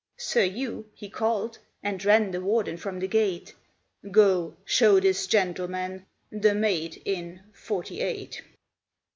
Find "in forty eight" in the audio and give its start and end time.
7.05-8.41